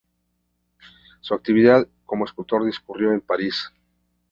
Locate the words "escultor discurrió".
2.25-3.11